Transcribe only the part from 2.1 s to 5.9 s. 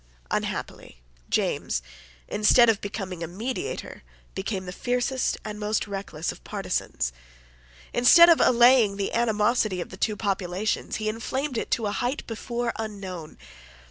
instead of becoming a mediator became the fiercest and most